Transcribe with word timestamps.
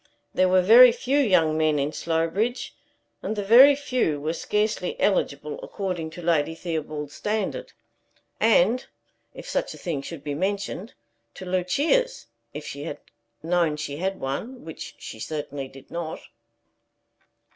There 0.33 0.49
were 0.49 0.63
very 0.63 0.91
few 0.91 1.19
young 1.19 1.55
men 1.59 1.77
in 1.77 1.91
Slowbridge; 1.93 2.73
and 3.21 3.35
the 3.35 3.43
very 3.43 3.75
few 3.75 4.19
were 4.19 4.33
scarcely 4.33 4.99
eligible 4.99 5.59
according 5.61 6.09
to 6.09 6.23
Lady 6.23 6.55
Theobald's 6.55 7.13
standard, 7.13 7.71
and 8.39 8.87
if 9.35 9.47
such 9.47 9.75
a 9.75 9.77
thing 9.77 10.01
should 10.01 10.23
be 10.23 10.33
mentioned 10.33 10.95
to 11.35 11.45
Lucia's, 11.45 12.25
if 12.51 12.65
she 12.65 12.85
had 12.85 12.97
known 13.43 13.77
she 13.77 13.97
had 13.97 14.19
one, 14.19 14.65
which 14.65 14.95
she 14.97 15.19
certainly 15.19 15.67
did 15.67 15.91
not. 15.91 16.19